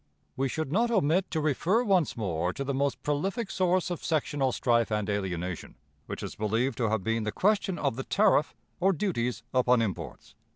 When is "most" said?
2.73-3.03